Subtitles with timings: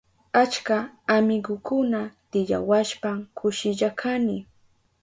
[0.43, 0.77] Achka
[1.15, 1.99] amigukuna
[2.31, 4.37] tiyawashpan kushilla kani.